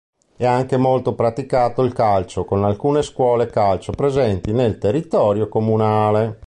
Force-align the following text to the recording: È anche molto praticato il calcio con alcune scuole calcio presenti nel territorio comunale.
È 0.35 0.45
anche 0.47 0.77
molto 0.77 1.13
praticato 1.13 1.83
il 1.83 1.93
calcio 1.93 2.43
con 2.43 2.63
alcune 2.63 3.03
scuole 3.03 3.45
calcio 3.45 3.91
presenti 3.91 4.51
nel 4.51 4.79
territorio 4.79 5.47
comunale. 5.47 6.39